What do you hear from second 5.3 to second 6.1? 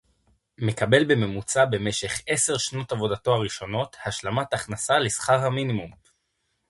המינימום